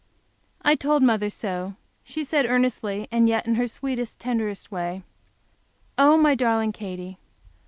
I 0.63 0.73
told 0.73 1.03
mother 1.03 1.29
so. 1.29 1.75
She 2.03 2.23
said 2.23 2.47
earnestly, 2.47 3.07
and 3.11 3.29
yet 3.29 3.45
in 3.45 3.53
her 3.53 3.67
sweetest, 3.67 4.17
tenderest 4.17 4.71
way, 4.71 5.03
"Oh, 5.95 6.17
my 6.17 6.33
darling 6.33 6.71
Katy! 6.71 7.19